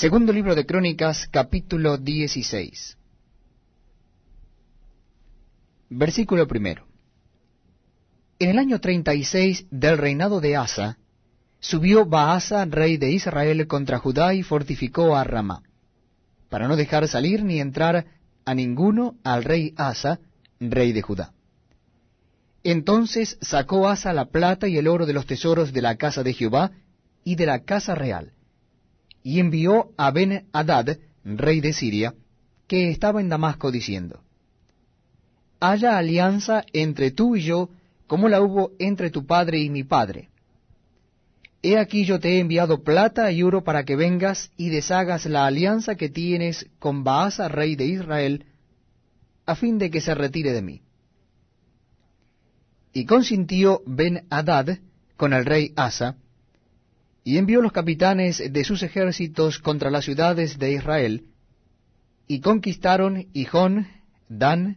[0.00, 2.96] Segundo libro de Crónicas, capítulo 16.
[5.90, 6.86] Versículo primero.
[8.38, 10.96] En el año treinta y seis del reinado de Asa,
[11.58, 15.64] subió Baasa, rey de Israel, contra Judá y fortificó a Ramá,
[16.48, 18.06] para no dejar salir ni entrar
[18.46, 20.18] a ninguno al rey Asa,
[20.60, 21.34] rey de Judá.
[22.64, 26.32] Entonces sacó Asa la plata y el oro de los tesoros de la casa de
[26.32, 26.70] Jehová
[27.22, 28.32] y de la casa real,
[29.22, 32.14] y envió a Ben-Hadad, rey de Siria,
[32.66, 34.22] que estaba en Damasco, diciendo,
[35.60, 37.70] Haya alianza entre tú y yo,
[38.06, 40.30] como la hubo entre tu padre y mi padre.
[41.62, 45.44] He aquí yo te he enviado plata y oro para que vengas y deshagas la
[45.46, 48.46] alianza que tienes con Baasa, rey de Israel,
[49.44, 50.82] a fin de que se retire de mí.
[52.92, 54.78] Y consintió Ben-Hadad
[55.16, 56.16] con el rey Asa,
[57.24, 61.24] y envió los capitanes de sus ejércitos contra las ciudades de Israel,
[62.26, 63.88] y conquistaron Hijón,
[64.28, 64.76] Dan,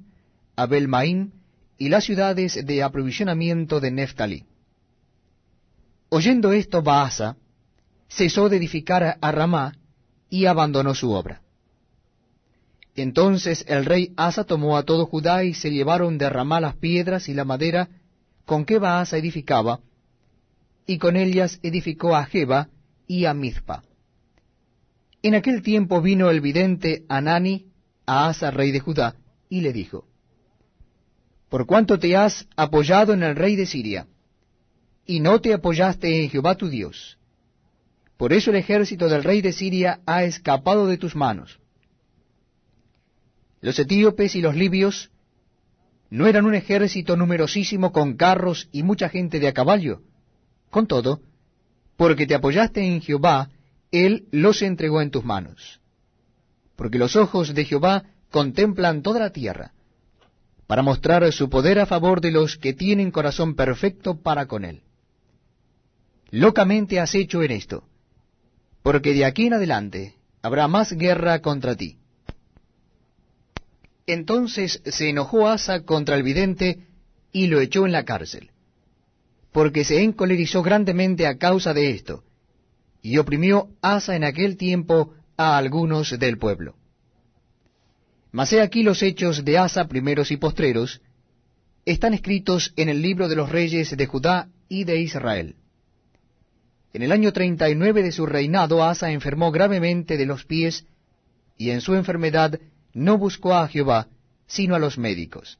[0.56, 1.32] Abelmaim,
[1.78, 4.46] y las ciudades de aprovisionamiento de Neftalí.
[6.10, 7.38] Oyendo esto, Baasa
[8.08, 9.74] cesó de edificar a Ramá
[10.30, 11.42] y abandonó su obra.
[12.96, 17.28] Entonces el rey Asa tomó a todo Judá y se llevaron de Ramá las piedras
[17.30, 17.90] y la madera
[18.46, 19.80] con que Baasa edificaba,
[20.86, 22.70] y con ellas edificó a Jeba
[23.08, 23.84] y a Mizpa.
[25.22, 27.68] En aquel tiempo vino el vidente Anani
[28.06, 29.16] a Asa, rey de Judá,
[29.50, 30.06] y le dijo,
[31.50, 34.08] Por cuanto te has apoyado en el rey de Siria,
[35.06, 37.18] y no te apoyaste en Jehová tu Dios,
[38.18, 41.60] por eso el ejército del rey de Siria ha escapado de tus manos.
[43.60, 45.12] Los etíopes y los libios
[46.10, 50.02] no eran un ejército numerosísimo con carros y mucha gente de a caballo,
[50.74, 51.22] con todo,
[51.96, 53.50] porque te apoyaste en Jehová,
[53.92, 55.80] Él los entregó en tus manos.
[56.76, 59.72] Porque los ojos de Jehová contemplan toda la tierra,
[60.68, 64.82] para mostrar su poder a favor de los que tienen corazón perfecto para con Él.
[66.32, 67.88] Locamente has hecho en esto,
[68.82, 72.00] porque de aquí en adelante habrá más guerra contra ti.
[74.08, 76.88] Entonces se enojó Asa contra el vidente
[77.32, 78.50] y lo echó en la cárcel
[79.54, 82.24] porque se encolerizó grandemente a causa de esto,
[83.02, 86.76] y oprimió Asa en aquel tiempo a algunos del pueblo.
[88.32, 91.02] Mas he aquí los hechos de Asa primeros y postreros,
[91.86, 95.56] están escritos en el libro de los reyes de Judá y de Israel.
[96.94, 100.86] En el año treinta y nueve de su reinado Asa enfermó gravemente de los pies,
[101.58, 102.60] y en su enfermedad
[102.94, 104.08] no buscó a Jehová,
[104.48, 105.60] sino a los médicos.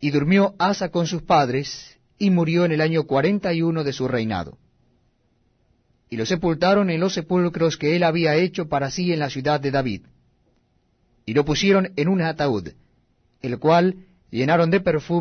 [0.00, 3.92] Y durmió Asa con sus padres, y murió en el año cuarenta y uno de
[3.92, 4.56] su reinado.
[6.08, 9.60] Y lo sepultaron en los sepulcros que él había hecho para sí en la ciudad
[9.60, 10.02] de David.
[11.26, 12.70] Y lo pusieron en un ataúd,
[13.42, 13.96] el cual
[14.30, 15.04] llenaron de perfume